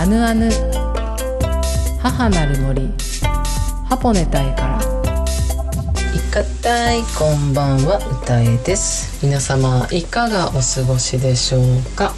[0.00, 0.48] アヌアヌ
[2.00, 2.90] 母なる森
[3.84, 4.80] ハポネタイから。
[6.14, 9.22] いかたいこんばんは歌えです。
[9.22, 12.14] 皆様いかがお過ごしでしょうか？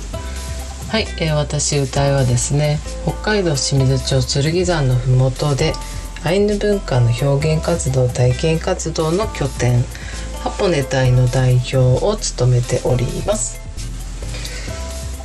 [0.91, 5.73] はい、えー、私歌えはですね北海道清水町剣山のふもとで
[6.23, 9.83] アイヌ文化の表現活動体験活動の拠点
[10.45, 13.61] ハポネ隊の代表を務めております。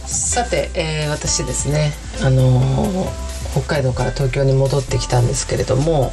[0.08, 3.12] さて、えー、私ですねあの、
[3.52, 6.12] 北海道から東京に戻ってきたんですけれども、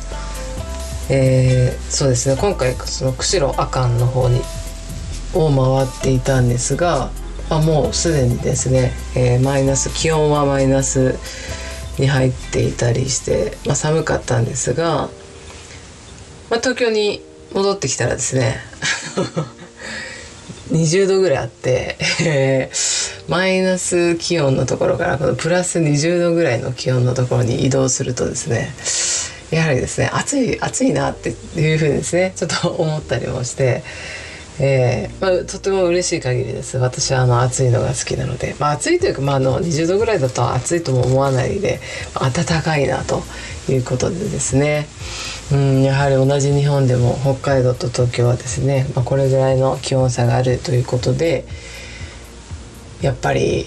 [1.10, 4.40] えー、そうですね今回その釧路阿寒の方に
[5.34, 7.10] を回っていたんですが、
[7.50, 11.18] あ、もうすでにですね、えマイナス気温はマイナス
[11.98, 15.08] に入っていたりして、まあ、寒かったんですが、
[16.50, 17.20] まあ、東京に
[17.52, 18.60] 戻ってきたらですね
[20.70, 21.98] 20度ぐらいあって、
[23.28, 28.74] マイナス気温のところからこのプラス20度ぐらいの気温のところに移動するとですね
[29.50, 33.82] やはりですね暑い暑いなっていうふうにですね ちょっと思ったりもして。
[34.60, 41.80] えーまあ、とても嬉しい限りです私はあの暑いのが好きなので、まあ、暑いというか、まあ、あの20度ぐらいだと暑いとも思わないで、
[42.14, 43.24] まあ、暖かいなと
[43.68, 44.86] いうことでですね
[45.50, 51.44] うんやはり同じ日本でも北海道と東京はですね、まあ、これぐらいの気温差があるということで
[53.00, 53.66] やっぱり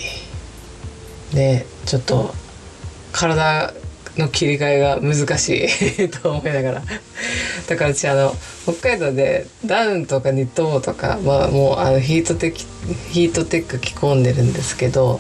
[1.33, 2.33] ねちょっと
[3.11, 3.73] 体
[4.17, 5.67] の切り替えが難し
[6.00, 6.84] い と思いながら。
[7.67, 12.59] だから私あの北海道でダウンとかニット帽とか、まあ、もうあのヒートテック
[13.11, 15.19] ヒートテック着込んでるんですけど、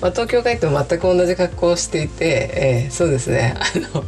[0.00, 3.54] まあ、東京帰っても全く同じ格好をしていて、えー、そうですね。
[3.56, 4.04] あの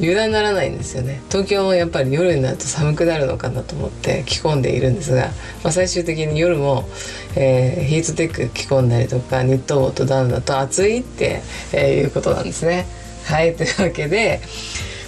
[0.00, 1.22] 油断ならないんですよね。
[1.30, 5.28] 東京もやっぱり夜になると寒くなるのかなと思って着込んでいるんですが、
[5.62, 6.88] まあ、最終的に夜も、
[7.36, 12.86] えー、ヒートテック着込んだりとかニット帽とダウンだと暑いって、えー、いうことなんですね。
[13.24, 14.40] はいというわけで、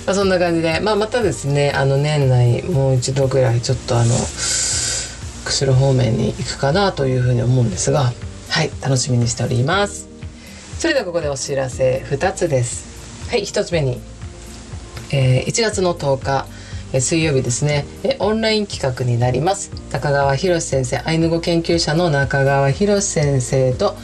[0.07, 4.15] まあ、そんな感じで、まあ、またですねあの年内もう一度ぐらいちょっとあの
[5.45, 8.13] 釧路方面に行くかなというふうに思うんですが
[8.49, 10.09] はい楽しみにしております。
[10.79, 13.29] それではここでお知らせ2つです。
[13.31, 14.01] はい1つ目に
[15.13, 16.47] えー、1月の10日、
[16.93, 19.71] え、水曜日ですね、え、オンライン企画になります。
[19.91, 23.97] 中川博先生アイヌ語研究者の中川博先生と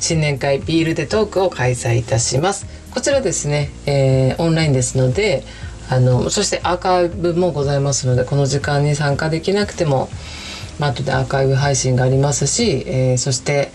[0.00, 2.66] 新年会ビールでトークを開催いたします。
[2.92, 5.44] こちらですね、えー、オンラインですので
[5.88, 10.08] あのそしてアーカイブもございますのでこの時間に参加できなくても、
[10.78, 13.70] まあ後でアーカイブ配信がありますし、えー、そして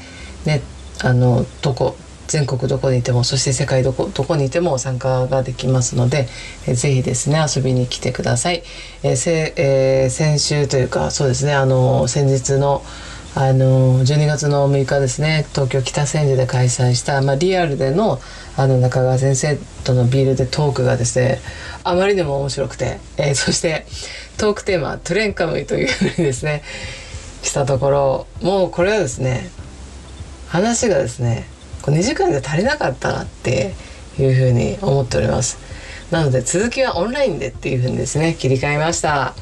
[0.46, 0.62] ね
[1.04, 1.96] あのどこ
[2.28, 6.28] 全国どこにいてもそして世界どこどこにいても参加ができますので、
[6.68, 8.64] えー、ぜひですね遊びに来てください。
[9.04, 12.84] えーせえー、先週というかそうですねあの先日の
[13.34, 18.20] あの12月の6日ですね東京北千住で開催した、まあ、リアルでの
[18.58, 21.40] あの中川先生とのビールでトークがですね
[21.86, 23.86] あまりにも面白くて、えー、そして
[24.38, 26.62] トークテーマ「トレンカムイ」というふうにですね
[27.42, 29.50] したところもうこれはですね
[30.50, 31.48] 話がですね
[31.90, 33.74] 2時間で足りなかったなって
[34.20, 35.58] いうふうに思っております。
[36.12, 39.34] なので続きはオンラインでっていうふうにですね切り替えました。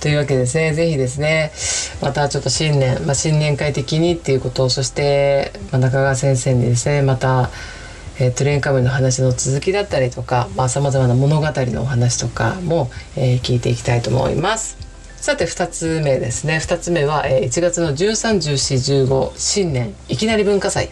[0.00, 1.52] というわけですね是非ですね
[2.00, 7.50] またちょっと新年、まあ、新年会的にっていうことをそして、まあ、中川先生にですねまた
[8.18, 14.76] えー、トレインカムの話の続きだったりとかさまざ、まな物語のお話とかも、えー、聞いていきたいと思います。
[15.16, 16.56] さて2つ目ですね。
[16.56, 20.90] 2つ目は、えー、1月の131415新年いきなり文化祭。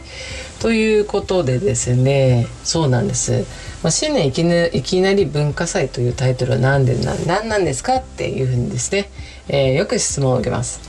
[0.60, 3.47] ということでですねそうなんです、
[3.82, 6.94] まあ、新年いきないきなり文化祭というタイトルは何で
[7.26, 9.10] 何なんですかっていうふうにですね、
[9.48, 10.81] えー、よく質問を受けます。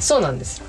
[0.00, 0.62] そうなんです。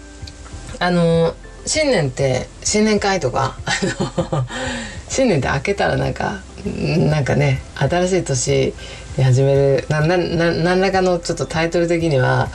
[0.80, 3.72] あの新年って新年会とかあ
[4.02, 4.46] の
[5.10, 8.74] 新年って開けたらなんかなんかね新しい年
[9.18, 12.50] に始める何らかのちょっとタイトル的には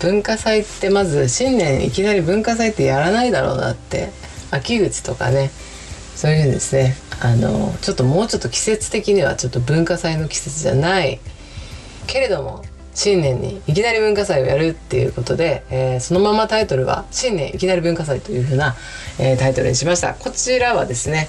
[0.00, 4.10] 文化祭ってまず新年いきなり文化祭ってやらないだろうなって
[4.50, 5.50] 秋口とかね
[6.16, 11.20] そういうですねあのちょっともうちょっと季節的にはちょっと文化祭の季節じゃない。
[12.06, 12.64] けれども
[12.94, 18.74] 新年にいきなり文化祭をやるっていうことで、えー、そのままタイトルは「新年いきなり文化祭」というふうな、
[19.20, 20.14] えー、タイトルにしました。
[20.14, 21.28] こちらはですね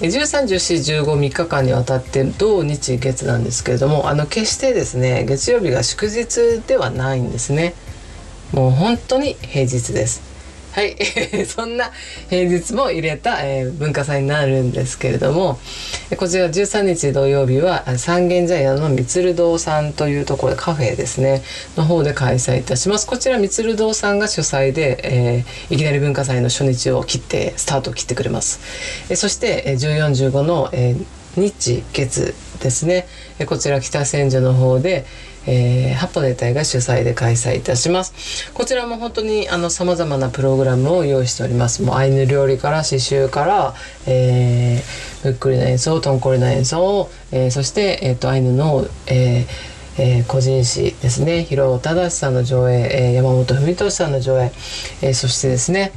[0.00, 7.74] 131415日間にわたって土日月なんですけれどもあの決してですね月曜日が祝日ではないんですね。
[8.52, 10.27] もう本当に平日です。
[10.78, 10.94] はい、
[11.44, 11.90] そんな
[12.30, 15.58] 平日も入れた、えー、文化祭になるんですけれども
[16.16, 21.42] こちら13日土曜日は三軒茶屋のみつる堂さんというところでカフェですね。
[21.76, 23.08] の方で開催いたします。
[23.08, 28.60] こちらみつる堂さんが主催で、えー、いきなり文化祭の初日を切ってスタートを切ってくれます、
[29.10, 33.06] えー、そして1415の、えー、日月ですね。
[33.46, 35.06] こちら北千住の方で
[35.50, 38.52] えー、ハポネ隊が主催で開催いたします。
[38.52, 41.82] こちらも本当にあの様々なプログラムを用意しております。
[41.82, 43.74] もうアイヌ料理から刺繍から、
[44.06, 51.44] えー、むっくりの演奏とんこりの演奏、えー、そして、えーと、アイヌの、えーえー、個人誌ですね。
[51.44, 54.52] 広尾忠さんの上映、えー、山本文俊さんの上映、
[55.00, 55.92] えー、そしてですね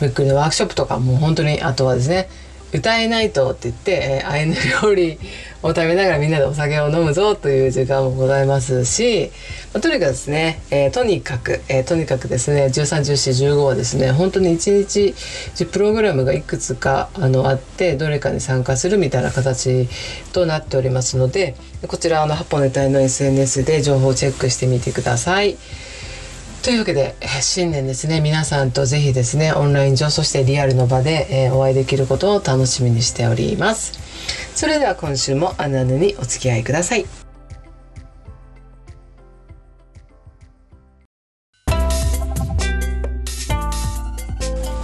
[0.00, 2.28] むっくりのワークショップとかもう本当にあとはですね
[2.72, 5.18] 歌えないとって言って、えー、アイヌ料理
[5.62, 9.30] を食べながらみんなでお酒を飲むぞという時間もございますし、
[9.72, 15.14] まあ、とにかくですね、えー、とにかく、えー、とにかくですね131415はですね本当に1
[15.54, 19.88] 日プログラムがいくつかあのあってどれかに参加するみたいな形
[20.32, 21.54] となっておりますので
[21.86, 25.56] こちらの八本ネタの SNS で情報をチェックしてみてください。
[26.62, 34.01] というわけで、新年ですね、皆さんとぜひですね、オンライン上、そしてリアルの場で、えー、お会いできることを楽しみにしております。
[34.54, 37.06] それでは今週もアナヌにお付き合いください。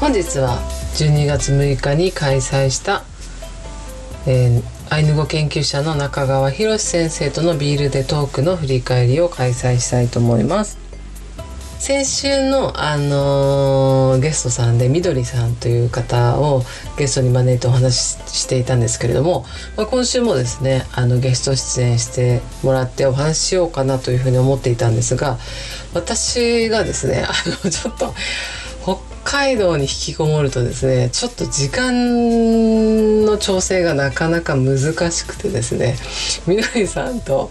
[0.01, 0.59] 本日は
[0.95, 3.05] 12月6日に開催した、
[4.27, 10.88] えー、アイヌ語研究者の中川博先生とのビールでトークの振り返りを開催したいと思います。
[11.79, 16.63] 先週の、あのー、ゲストさんでみどりさんという方を
[16.99, 19.47] ゲストに招いてお話ししていたんですけれども、
[19.77, 25.39] まあ、今週もですねあのゲスト出演してもらってお話ししようかなというふうに思っていたんですが
[25.95, 27.33] 私がですね あ
[27.65, 28.13] のちょっと
[28.83, 34.79] 北海道に引きこもるとですねちょっと時間の調整がなかなか難
[35.13, 35.97] しくてですね
[36.47, 37.51] みどりさんと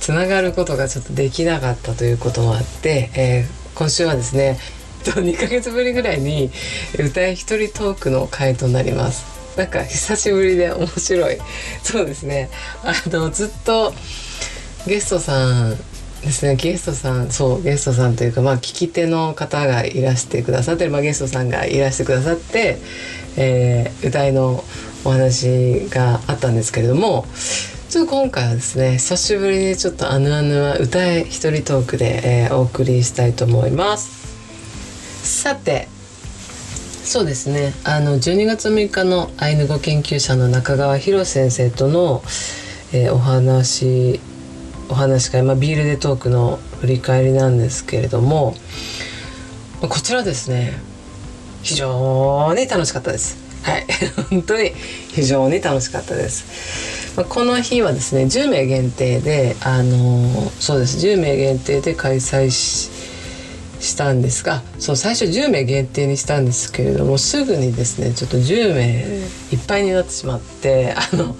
[0.00, 4.58] つながることがちょっとできなかったということもあって、えー、今週はですね
[5.04, 6.50] 2ヶ月ぶりぐらいに
[6.98, 9.40] 歌い一人トークの回となります。
[9.56, 11.38] なんか久しぶりで面白い。
[11.82, 12.50] そうですね。
[12.82, 13.92] あのずっと
[14.86, 15.76] ゲストさん
[16.20, 16.56] ですね。
[16.56, 22.78] ゲストさんそうゲストさんというかまあ聞き手の方がいらしてくださってる、まあ、ゲストさんがいらしてくださって、
[23.36, 24.64] えー、歌いの
[25.04, 27.26] お話があったんですけれども
[27.90, 34.28] ちょっと今回はですね久しぶりにちょっと「あぬあぬは歌え一人トークで」えー、お送りしたいと思います。
[35.24, 35.88] さて
[37.04, 37.74] そうですね。
[37.82, 42.22] あの12月6日のアイヌ語研究者の中川博先生との、
[42.92, 44.20] えー、お話
[44.88, 48.54] お話会、まあ、ビールでトークの振り返りなんですけれども
[49.80, 50.74] こちらですね。
[51.64, 53.36] 非常に楽しかったです。
[53.64, 53.86] はい。
[54.30, 54.74] 本当に
[55.08, 56.99] 非常に楽しかったです。
[57.16, 61.04] ま、この日はですね10名限定であの、そうです。
[61.04, 62.50] 10名限定で開催
[63.80, 69.04] したんですがそう最初10名限定にしたんですけれどもすぐにですねちょっと10名
[69.52, 71.34] いっぱいになってしまってあの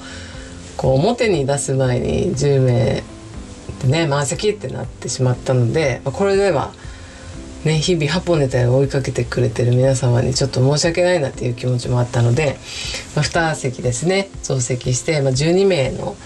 [0.77, 3.03] こう表に出す前に10名
[3.83, 6.73] でね満席ってなってしまったのでこれでは
[7.65, 12.57] ね、日々ハポネタを追いかけてくれてる皆様にちょっと申し訳ないなっていう気持ちもあったので、
[13.15, 16.17] まあ、2席ですね増席して、まあ、12名の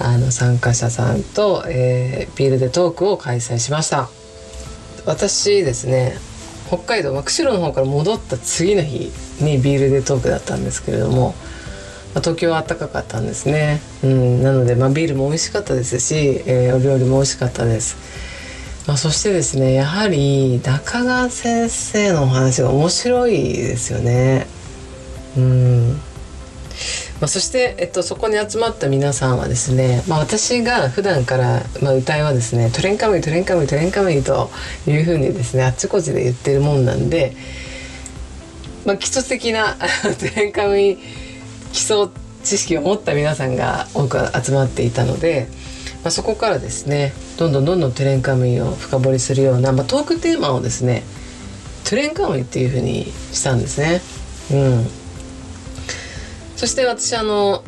[0.00, 4.08] あの参加者さんと、えー、ビールでトークを開催しました。
[5.06, 6.16] 私ですね
[6.68, 9.10] 北海道、まあ、釧路の方から戻った次の日
[9.40, 11.34] にビールでトークだったんですけれども、
[12.14, 18.31] まあ、東京は暖かかったんですね、うん、なので、まあ、ビールも美味しかったですし、えー、お料理も美味しかったです。
[18.86, 24.46] まあ、そしてですねやはり中川先生のお話が面白いですよね。
[25.36, 25.92] うん
[27.20, 34.50] まあ、そして、えっと、そこに集まった皆さんはですね、まあ、私が普段から、まあ、歌いはですね「トレンカムイトレンカムイトレンカムイ」と
[34.88, 37.36] いうふうにですねあっちこっちで言ってるもんなんで、
[38.84, 39.76] まあ、基礎的な
[40.18, 40.98] トレンカムイ
[41.72, 42.08] 基礎
[42.42, 45.46] 知識を持った皆さんが多く集まっていたので。
[46.02, 51.04] まあ、そこからですねどんどんどんどんトゥレンカムイを深掘りするような、まあ、トークテーマをですね
[51.84, 54.00] トゥレンカムイっていうふうにしたんですね。
[54.52, 54.86] うん、
[56.56, 57.62] そして私あの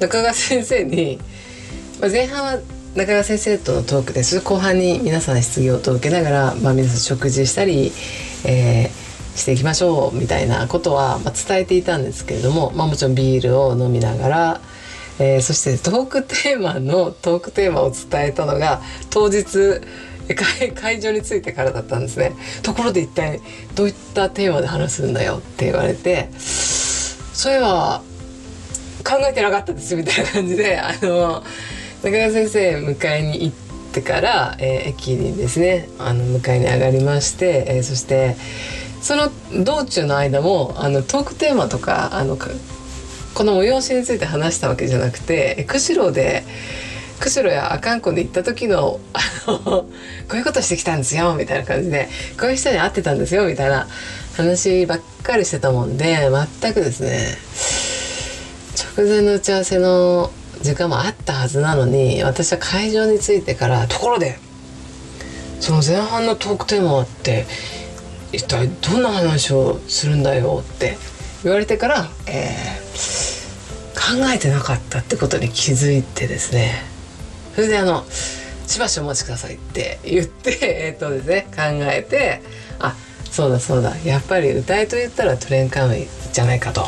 [0.00, 1.18] 中川先生に、
[2.00, 2.60] まあ、前半は
[2.94, 7.92] 中川先生とのトークです後半に皆さん質疑応答を受けながら、まあ、皆さん食事したり、
[8.44, 14.60] えー、していきましょうみたいなことは、まあ、伝えていたんですけれども、まあ、もちろんビールを飲みながら
[15.18, 18.80] えー、そしてトークテーマのトークテーマを伝えたのが
[19.10, 19.80] 当日
[20.74, 22.32] 会場に着いてからだったんですね。
[22.62, 23.40] ところで一体
[23.74, 28.02] どういったテーマで話すんだよって言われてそういえば
[29.04, 31.44] 考えてなかったですみたいな感じで あの
[32.02, 33.56] 中川先生迎えに行っ
[33.92, 38.36] てから、えー、駅にですねあの迎えに上がりまして、えー、そして
[39.00, 39.30] その
[39.64, 42.36] 道中の間もあのトークテーマとかあの
[43.36, 46.42] この催しについて話したわけじゃなくて釧路で
[47.20, 49.86] 釧路や阿寒湖で行った時のあの こ
[50.32, 52.08] ういうことしてきたんですよみたいな感じで
[52.40, 53.86] こういう人に会ってたんですよみたいな
[54.38, 56.30] 話ばっかりしてたもんで
[56.62, 57.36] 全くですね
[58.96, 60.30] 直前の打ち合わせの
[60.62, 64.38] 時間もあったはずなのに私は会場に着いてからところで
[65.60, 67.44] その前半のトークテーマって
[68.32, 70.96] 一体どんな話をするんだよって
[71.44, 72.85] 言われてから、えー、
[74.32, 76.82] えてなかったってことに気づいてですね
[77.54, 78.04] それであの
[78.66, 82.42] 「しばしお待ちください」って言って えっとですね考えて
[82.78, 82.94] あ
[83.30, 86.86] そうだそうだやっぱり歌いと言ったらトレンカムイじゃないかと。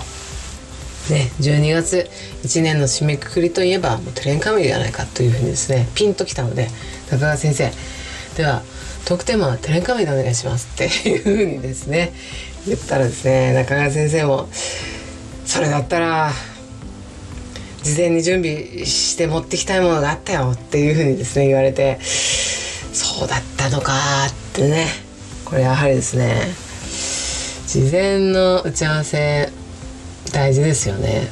[1.11, 2.07] ね、12月
[2.45, 6.69] 1年の締めくくりといえばもうトレンカムイじゃないかというふうにですねピンときたので
[7.11, 7.73] 中川先生
[8.37, 8.63] では
[9.07, 12.13] トークテーマはテレンカメでお願いしますって いうふうにですね
[12.67, 14.51] 言ったらですね中川先生も
[15.47, 16.31] それだったら
[17.82, 23.92] 事前に準備して持ってきたいものがあったよっていうふうにですね言われてそうだったのか
[24.26, 24.87] ってね。
[25.44, 26.42] これやはりですね
[27.66, 29.50] 事前の打ち合わせ
[30.32, 31.28] 大事ですよね。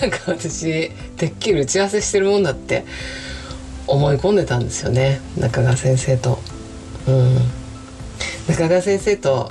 [0.00, 2.84] なんか私てっきり打ち合わせしてるもんだって
[3.86, 5.20] 思い込んでたんですよね。
[5.38, 6.38] 中川先生と。
[7.06, 7.36] うん、
[8.48, 9.50] 中川先生と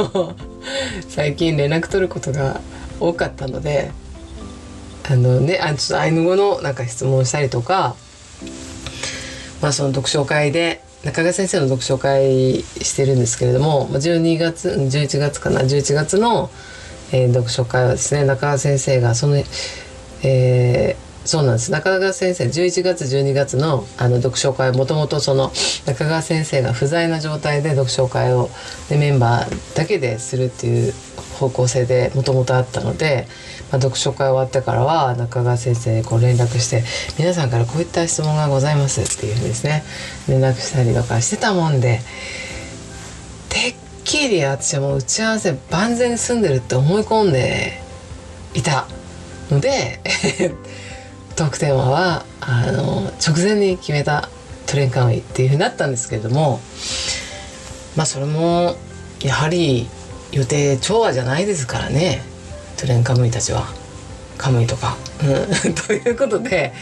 [0.00, 0.34] あの
[1.08, 2.60] 最近連絡取ることが
[2.98, 3.92] 多かったので
[5.08, 7.94] あのねあちょっとアイヌ語のなんか質問したりとか
[9.62, 16.50] まあその読書会で中川先生の読書会してるんですけれども12月11月かな11月の、
[17.12, 19.36] えー、読書会はですね中川先生がその、
[20.24, 21.70] えー、そうなんです。
[21.70, 25.52] 中川先生11月12月のあの読書会もともとその
[25.86, 28.48] 中川先生が不在な状態で読書会を、
[28.90, 30.92] ね、メンバーだけでするっていう
[31.38, 33.28] 方向性でもともとあったので、
[33.70, 36.84] まあ、読書会終わってからは中川先生にこう連絡して
[37.18, 39.82] 「皆さんからこういった質問がございます」っていうふうにですね
[40.28, 42.00] 連絡したりとかしてたもんで
[43.48, 47.80] てっきり私はもう打ち合わせ万全に済んでるって思い込んで
[48.54, 48.86] いた
[49.50, 50.00] ので
[51.34, 54.28] トークテーマはあの直前に決めた
[54.66, 56.60] トレンカムイっていうふうになったんですけれども
[57.96, 58.76] まあそれも
[59.22, 59.88] やはり
[60.32, 62.35] 予定調和じゃないですからね。
[62.76, 63.66] トレンカムイたちは
[64.38, 64.96] カムイとか。
[65.86, 66.72] ということで、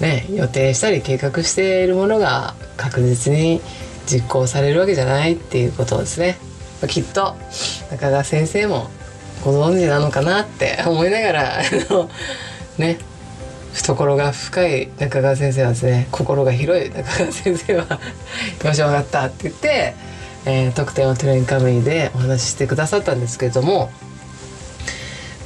[0.00, 3.60] ね、予定したり計画しているものが確実に
[4.06, 6.38] 実行されるわけじゃないっていうことですね。
[6.88, 7.34] きっと
[7.90, 8.90] 中川先生も
[9.44, 12.10] ご存知なのかなって思いながらあの
[12.78, 12.98] ね
[13.72, 17.86] 懐が深い中川先生はですね心が広い中川先生は
[18.64, 19.94] 「よし分かった」って言って、
[20.44, 23.90] えー、特典をトレインカムイでお話ししてくださったんですけれども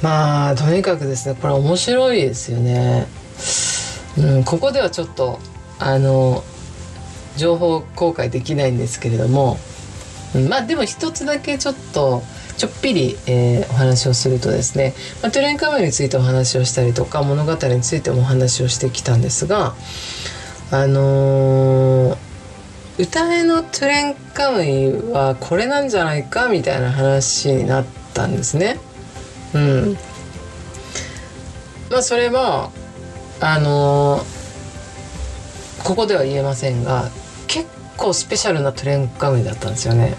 [0.01, 3.07] まあとにかくですねこれ面白いですよね。
[4.17, 5.39] うん、ここではちょっと
[5.79, 6.43] あの
[7.37, 9.57] 情報公開できないんですけれども、
[10.35, 12.23] うん、まあでも一つだけちょっと
[12.57, 19.73] ちょっぴり、えー、お話をするとですね、まあ、トゥレンカムイについてお話をしたりとか物語についてもお話をしてきたんですが
[20.71, 22.17] あのー、
[22.99, 28.77] 歌えのトゥレンカムイはこれなんじゃないかみたいな話になったんですね。
[29.53, 29.97] うん、
[31.89, 32.71] まあそれは
[33.39, 37.09] あのー、ここでは言えませんが
[37.47, 37.67] 結
[37.97, 40.15] 構スペシャルなトレンカムイだったんですよね。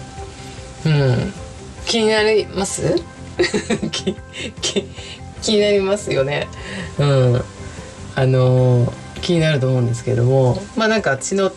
[0.85, 1.33] うん。
[1.85, 2.95] 気になります？
[3.91, 4.15] 気
[5.51, 6.47] になりますよね。
[6.99, 7.43] うん。
[8.15, 11.51] あの気になると思うんですけれどもまあなんか私の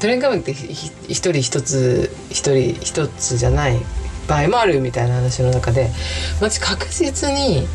[0.00, 3.78] トレンカムイって一人一つ一人一つじゃない
[4.28, 5.90] 場合もあるみたいな話の中で
[6.40, 7.66] 私確実に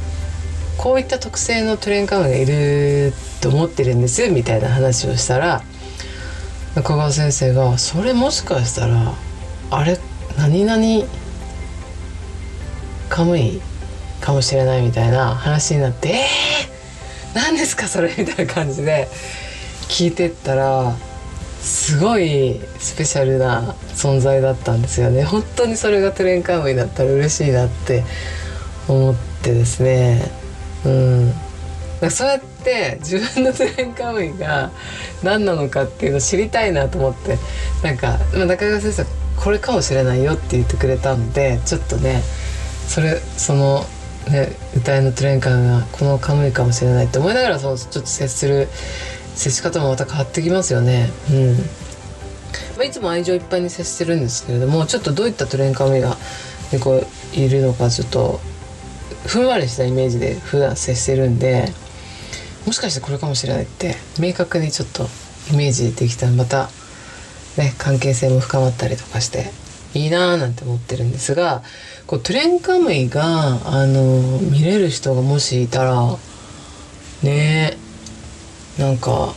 [0.78, 5.64] こういった特性のトレンカムがいると思ってるんですみたいな話をしたら
[6.76, 9.14] 中川先生が「それもしかしたら
[9.72, 9.98] あれ
[10.38, 11.08] 何々
[13.10, 13.62] カムイ
[14.22, 19.10] かもしれないみたいな話になって「えー、何ですかそれ」みたいな感じで
[19.88, 20.96] 聞いてったら
[21.62, 25.24] すごいスペシャルな存在だったんですよね。
[25.24, 28.04] 本当にそれがトレンカムイだったら嬉しいなって
[28.88, 30.32] 思ってですね。
[30.86, 31.34] うん。
[32.10, 34.72] そうやって自分のトレンカムイが
[35.24, 37.38] 何なのかっていうのを知りたいなと思って。
[37.84, 39.06] なんか、中川先生
[39.38, 42.22] これかもしれないよって言ってくれたんでちょっとね
[42.88, 43.86] それその
[44.30, 48.68] ね歌いのトレンカムイがこのカムイかもしれないって思いながらそのちょっと接する
[49.38, 51.10] 接し方もまた変わってきますよね。
[51.32, 51.56] うん
[52.78, 56.16] まあ、いつも愛情いっぱいに接してるんですけれどもちょっとどういったトレンカムイが、
[56.72, 57.04] ね、こ
[57.36, 58.40] ういるのかちょっと
[59.26, 61.66] ふんわりしたイメージで普段接してるんで
[62.66, 65.08] もしかしてこれかもしれないって明確にちょっと
[65.52, 66.70] イメージできたらまた
[67.58, 69.52] ね関係性も深まったりとかして
[69.94, 71.64] いいなーなんて思ってるんですが
[72.06, 76.18] こうトレンカムイがあの見れる人がもしいたら
[77.24, 77.87] ねえ
[78.78, 79.34] なんか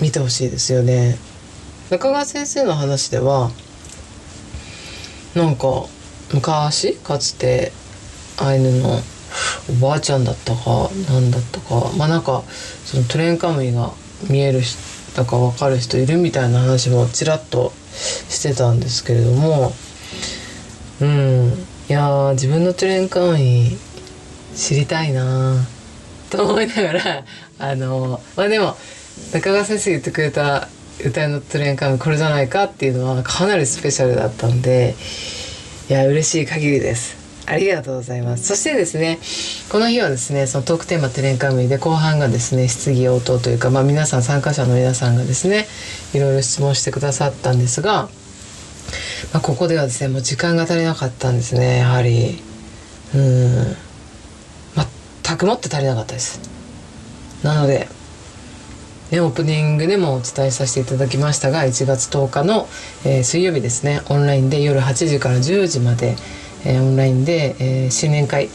[0.00, 1.18] 見てほしいですよね。
[1.90, 3.50] 中川先生の話では
[5.34, 5.86] なんか
[6.32, 7.72] 昔かつて
[8.38, 9.00] アイヌの
[9.68, 12.42] おばあちゃんだったか何だったかまあなんか
[12.84, 13.92] そのトレンカムイが
[14.28, 14.78] 見える人
[15.16, 17.72] だか分かる人いるみたいな話もちらっと
[18.28, 19.72] してたんですけれども
[21.00, 21.52] うん
[21.88, 23.76] いや自分のトレンカムイ
[24.54, 25.56] 知りたいな
[26.30, 27.24] と思いながら
[27.58, 28.76] あのまあでも
[29.32, 30.68] 中川先生言ってくれた
[31.04, 34.94] 歌いのトレンカムこれじゃないかっていうのはかなりスペシャルだったんで
[35.88, 37.20] いや嬉しい限りです
[37.50, 38.46] ありがとうございます。
[38.46, 39.18] そしてですね、
[39.72, 45.66] この日はですね、そのトークテーマテレンカムで後半がですね、質疑応答というか、まあ皆さん参加者の皆さんがですね、
[46.14, 48.08] いろいろ質問してくださったんですが、
[49.32, 52.40] まあ、ここではですね、もう時間が足りなかったんですね、やはり。
[53.16, 53.76] うん。
[55.30, 56.40] 全くもって足りなかったです。
[57.44, 57.86] なので、
[59.12, 62.68] ね、オープニングでもお伝えさせていただきましたが1月10日の、
[63.04, 66.16] えー、水曜日ですねオンラインで夜8時から10時まで、
[66.64, 68.50] えー、オンラインで、えー、新年会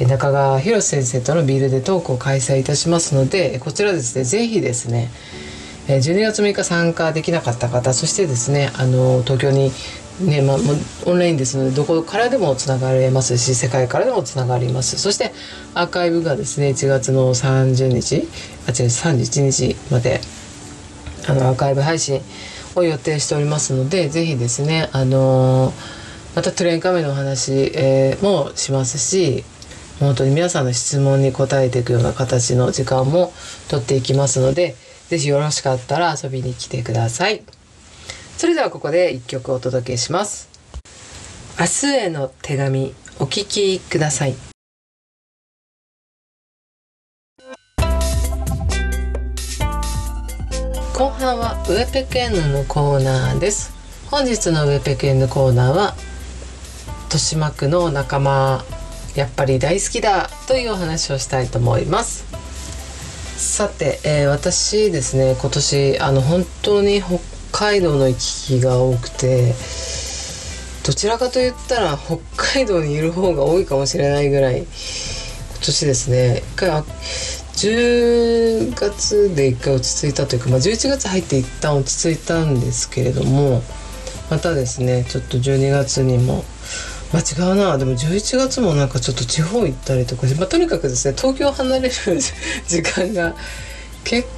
[0.00, 5.10] 中川博先生とのビールでトークを開催いたしますのでこちらですね是非ですね
[5.88, 9.72] 12月6日参加できなかった方そしてですねあの東京に
[10.20, 10.56] ねまあ、
[11.06, 14.98] オンラインですのでどこからでもつながれますし世界からでもつながります。
[14.98, 15.32] そして
[15.74, 18.26] アーカイブがですね1月の30日
[18.66, 20.20] あ違う31日まで
[21.28, 22.20] あのアーカイブ配信
[22.74, 25.98] を予定しておりますので是非ですねあのー
[26.38, 29.42] またトレインカメのお話、えー、もしますし
[29.98, 33.32] 本当に皆さんの質問に答えていくような形の時間も
[33.68, 34.76] 取っていきますので
[35.08, 37.42] 是非よろしかったら遊びに来てください。
[38.38, 40.48] それではここで一曲お届けします。
[41.58, 44.34] 明日への手紙お聞きください。
[50.94, 53.74] 後半はウェペケンヌのコーナーです。
[54.08, 55.96] 本日のウェペケンヌコーナーは
[57.06, 58.64] 豊島区の仲間
[59.16, 62.24] やっぱり大好きだというお話をしたいと思います。
[63.36, 69.54] さて、えー、私ですね今年あの本当に北海道の行き来が多くて
[70.86, 74.66] どちらかと言ったら北海道にいる方が多いかもしれないぐらい今
[75.60, 76.38] 年ですね。
[76.38, 83.62] 一回10月で一回落ち着いたというか、まあ、11月入って一旦落ち着いたんですけれども
[84.30, 86.44] またですねちょっと12月にも
[87.12, 87.78] まあ、違うな。
[87.78, 91.90] でも11月もなんかちょっと地方行ったりとかまあ、とにかくですね東京離れる
[92.66, 93.34] 時間が
[94.04, 94.28] 結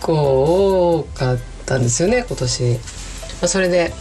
[0.00, 1.55] 構多かった。
[1.66, 2.72] たんですよね今年。
[2.72, 2.78] ま
[3.42, 3.92] あ、それで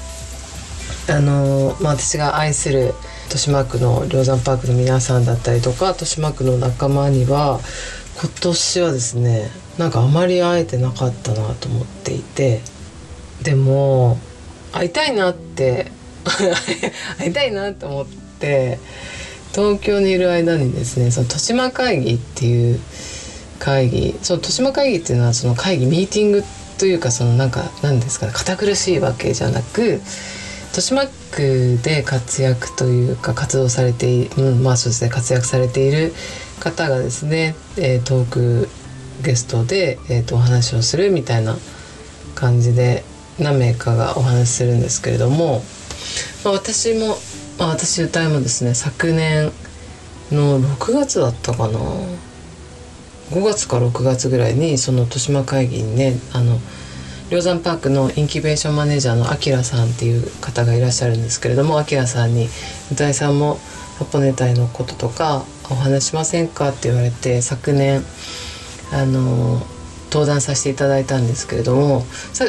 [1.08, 2.94] あのまあ、私が愛する
[3.26, 7.60] 豊島区の梁山パークの皆さんだったりとか豊島区の仲間には
[8.20, 12.62] 今年はですねなんかあまり会えてなかったなと思っていて
[13.44, 14.18] でも
[14.72, 15.92] 会いたいなって
[17.20, 18.06] 会いたいなと思っ
[18.40, 18.80] て
[19.54, 22.80] 東京にいる間にですねその豊島会議っていう
[23.60, 26.44] 会議その豊島会議っていうのはその会議ミーティング
[26.78, 30.02] というかそのなんか何ですかね堅苦しいわけじゃなく
[30.70, 36.14] 豊島区で活躍というか活動されてい、うん、まあそうですね活躍されている
[36.60, 38.68] 方がですね、えー、トーク
[39.24, 41.56] ゲストで、えーとお話をするみたいな
[42.36, 43.04] 感じで
[43.40, 45.62] 何名かがお話しするんですけれども
[46.44, 47.18] まあ、私も、
[47.58, 49.52] まあ、私歌いもですね昨年
[50.32, 51.80] の6月だったかな。
[53.32, 56.60] 5月か6月ぐらいにその豊島会議にねあの
[57.30, 62.48] 梁山パークのインキュベーションマネージャーのあきらさんっていう方がいらっしゃるんですけれどもあきらさんに
[62.92, 63.60] 「歌いさんも
[63.98, 68.06] ハポネタイのこととかお話しませんか?」って言われて昨年
[68.92, 69.66] あの
[70.12, 72.06] 登壇させていただいたんですけれども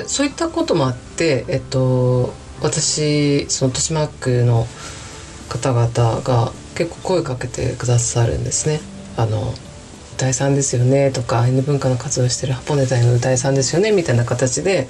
[0.07, 4.67] そういったこともあってえっと私その豊島区の
[5.49, 8.81] 方々が結構声かけてくださるんですね。
[9.17, 9.55] あの
[10.17, 14.89] 歌いさんですよねとかアイヌ文化の活動してるハポネタイの歌いさんですよねみたいな形で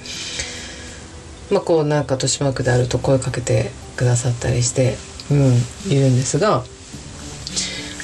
[1.51, 4.95] まあこうなんか豊島区であると声かけてくださったりして、
[5.29, 6.63] うん、いるんですが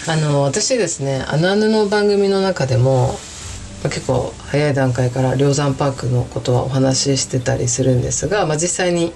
[0.06, 3.16] あの私ですねあのあのの番組の中でも
[3.84, 9.14] 結構早い段階から梁山パークのことはお話ししてたりするんですが、まあ、実際に、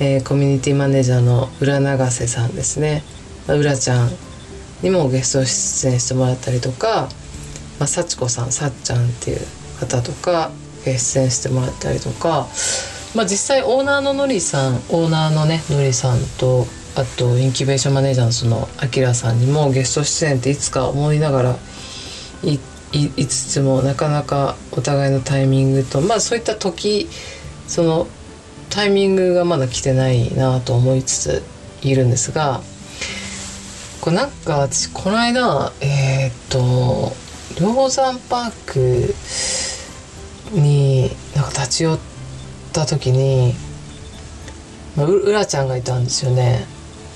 [0.00, 3.02] えー、コミュニティマネージャーの浦永瀬さんですね、
[3.46, 4.10] まあ、浦ちゃん
[4.82, 7.08] にもゲスト出演してもらったりとか、
[7.78, 9.40] まあ、幸子さんさっちゃんっていう
[9.80, 10.50] 方とか
[10.84, 12.46] 出演してもらったりとか、
[13.14, 21.56] まあ、実際オーナーののりさんオーナーのねのりさんとあとインキュベーションマネージャーのそのあきらさんにもゲスト出演っていつか思いながら
[22.42, 22.58] い
[22.92, 27.08] いつつもなかなかお互いのタイミングとまあそういった時
[27.66, 28.06] その
[28.70, 31.42] タイミングがまだ来てないなと思いつつ
[31.82, 32.62] いるんですが
[34.00, 37.12] これなんか私この間えー、っと
[37.60, 39.14] 梁山パーク
[40.58, 41.98] になんか立ち寄っ
[42.72, 43.54] た時に、
[44.96, 46.66] まあ、うらちゃんがいたんですよね。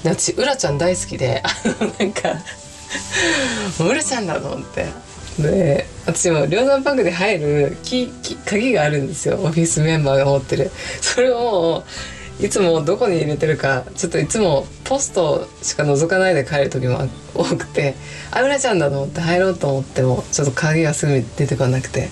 [0.03, 1.49] で私うらちゃん大好きで あ
[1.85, 2.43] のなんか
[3.81, 4.87] うらちゃんだと思って。
[5.39, 9.39] で私も両山パークで入るキキ鍵があるんですよ。
[9.43, 10.71] オフィスメンバーが持ってる。
[11.01, 11.85] それを
[12.41, 17.95] いつもどこに入れてるかちょっといつもポストしか覗かないで帰る時も 多くて
[18.31, 22.11] あうらちゃんだと思って入ろうと思ってもちょっと鍵がすぐ出てこなくて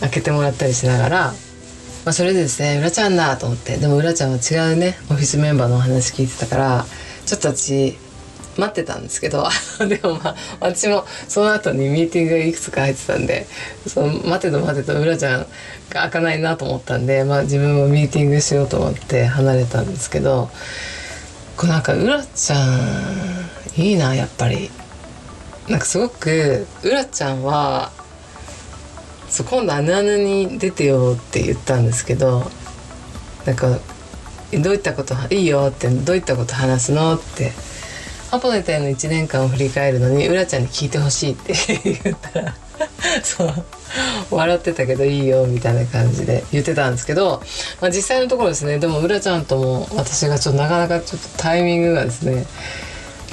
[0.00, 1.18] 開けてもらったりしながら、
[2.04, 6.86] まあ、それでですねうらちゃんだと思ってでもうらちゃんは違うねオフィスメンバーのお話聞いてたから
[7.26, 7.96] ちょっと私
[8.56, 9.46] 待ってたんですけど
[9.78, 13.46] でもまあ私もその後にミーティングがいくつか入ってたんで
[13.86, 15.46] その待てと待てとうらちゃんが
[16.02, 20.50] 開かないなと思ったんで、まあ、自分もミーティングしようと思って離れたんですけど
[21.56, 24.70] こうなんかうらちゃんいいなやっぱり。
[25.70, 27.92] なんかすごくうらちゃんは
[29.28, 32.50] そう今度「あぬあぬ」に出てよって言ったんですけど
[33.46, 33.78] なんか
[34.52, 37.52] 「どういったこといいよ」って「どういったこと話すの?」って
[38.32, 41.54] アポネタへの1年間を振り返るのにうらちゃんに聞いてほしいって
[42.02, 42.54] 言ったら
[43.22, 43.64] そう
[44.30, 47.42] 笑ってたけどいいよみたいな感じで言ってたんですけど、
[47.80, 48.78] まあ、実際のところですね。
[48.78, 52.46] でもうらちゃんとも私がちょっとなかなかちょっとタイミングがですね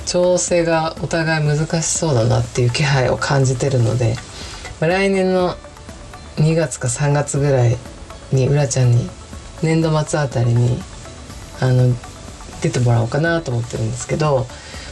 [0.06, 4.16] 調整がお互い難しそうだなっていう気配を感じてるので、
[4.80, 5.56] まあ、来年の
[6.38, 7.78] 2月か3月ぐらい
[8.32, 9.10] にうらちゃんに
[9.62, 10.82] 年度末あたりに
[11.60, 11.94] あの
[12.62, 14.48] 出てもらおうかなと思ってるんですけど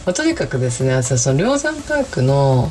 [0.05, 2.69] まあ、とにかくですねその梁山パークの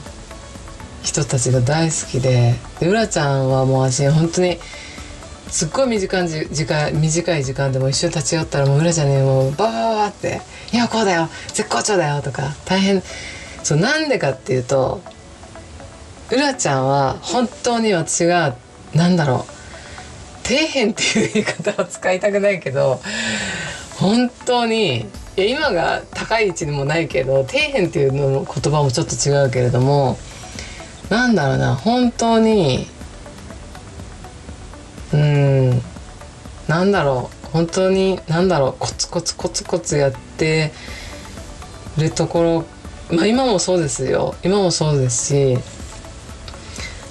[1.02, 4.58] 人たちが大好きででうらちゃんはもう私本当に
[5.48, 10.40] すっごい短い時間短い時間でも一緒に立ち寄ったらもううらちゃんにもうババババって
[10.72, 13.02] 「いやこうだよ絶好調だよ」とか大変
[13.62, 15.00] そうなんでかっていうと
[16.30, 18.56] うらちゃんは本当に私が
[18.94, 19.44] 何だろ
[20.44, 23.00] う底辺っていう言い方は使いたくないけど
[23.96, 30.16] 本当にいや今が高い位置にもないけど底辺っていうのの言葉もちょっと違うけれども
[31.10, 32.86] なんだろうな本当に
[35.12, 35.82] うん
[36.68, 40.72] なんだろう本当になんだろうコツコツコツコツやって
[41.98, 42.64] るとこ
[43.10, 44.34] ろまあ今もそうですよ。
[44.42, 45.58] 今もそうですし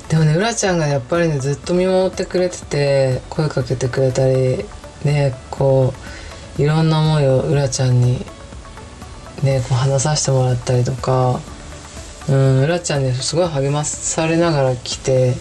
[0.09, 4.65] でもねうらちゃんがやっぱりねずっと見守ってくれてて声かけてくれたり
[5.05, 6.22] ねこう
[6.57, 8.25] いろんな思いをうらちゃんに
[9.43, 11.39] ねこう話させてもらったりとか
[12.29, 15.35] うんうらちゃんにすごい励まされながら来て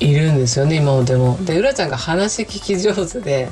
[0.00, 1.38] いるんですよね今でも。
[1.44, 3.48] でうらちゃんが話聞き上手で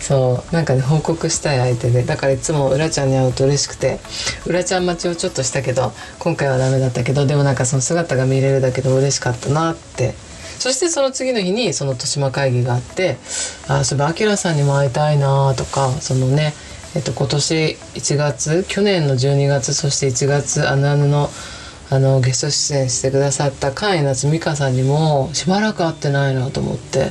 [0.00, 3.98] そうなんかね報告したい相手でだからいつもうらちゃんに会うと嬉しくて
[4.46, 10.14] うらちゃん待ちをちょっとしたけど今回はダメだったけどでもなんかその姿が見れるだけで嬉しかったなって
[10.58, 13.16] そしてその次の日にその豊島会議があって
[13.68, 16.54] ああそういえば明さんにも会いたいなとかそのね
[16.94, 17.54] えっと、今年
[17.94, 21.28] 1月去年の12月そして1月あのあの
[21.90, 27.10] あのゲスト出演してくださった甲斐夏美香さんにもしばらく会ってないなと思って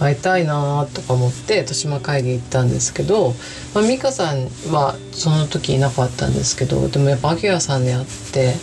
[0.00, 3.34] 会いたいなとか思って豊島会議行ったんですけど、
[3.74, 8.54] まあ、美香さんはその時いなかったんですけどでもやっぱ明さんに会って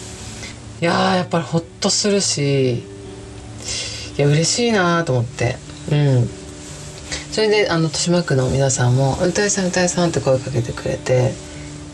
[0.82, 2.84] いややっぱりほっとするし
[4.18, 5.58] いや嬉しいなと思って。
[5.92, 6.30] うん。
[7.32, 11.34] それであの豊島区の皆さんも「歌いさん歌いさん」って声かけてくれて。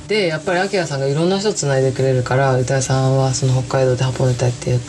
[0.08, 4.82] でやっぱり明さんがいろんな人つないでくれるから歌いさんはその北海道でハポネタっていう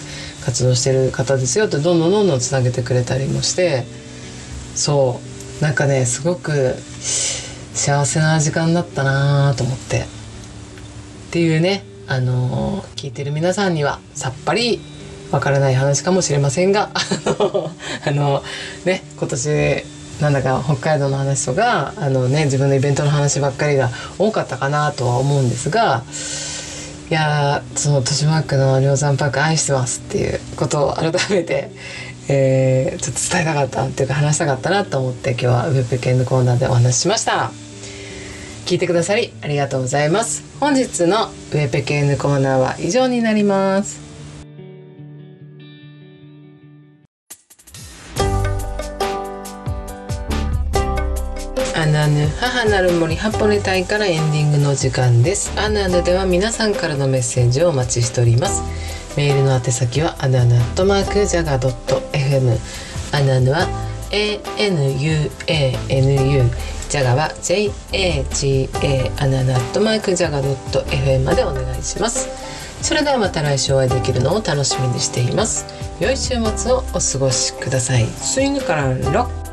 [0.44, 3.84] 活動してる方ですよってどんどんどんどんつなげてくれたりもして。
[4.74, 5.20] そ
[5.60, 5.62] う。
[5.62, 10.00] なんかねすごく幸せな時間だったなと思って。
[10.00, 10.06] っ
[11.30, 14.80] ていうねあのー、聞いてる皆さんにはさっぱり
[15.34, 16.90] わからない話かもしれませんが
[18.06, 18.44] あの
[18.84, 19.84] ね今年
[20.20, 26.04] なんだか北海道の話とかあの、ね、自分のイベントの話ばっかりが多かったかなとは思うんですが
[27.10, 31.72] いやその豊島区の梁山パーク愛してますっていうことを改めて、
[32.28, 37.50] えー、ちょっと伝えたかったっていうか話したかったなと思って今日はウェブ系のコーナーでお話ししました。
[38.66, 40.44] 聞いてくださりありがとうございます。
[40.60, 44.13] 本日のウェペ系のコーナーは以上になります。
[51.94, 55.52] ナヌ母なる森ハポネ隊からエンディングの時間です。
[55.56, 58.64] アナヌでは皆さんからのメッセージをお待ちしております。
[59.16, 62.58] メールの宛先はアナヌアットマークジャガドット FM
[63.12, 63.68] アナヌは
[64.10, 65.30] ANUANU
[66.88, 72.28] ジャガは JAGA アナナットマークジャガドット FM までお願いします。
[72.82, 75.64] それではまた来週お会いできるのを楽しみにしています。
[76.00, 78.04] 良い週末をお過ごしください。
[78.06, 79.43] スイングからロック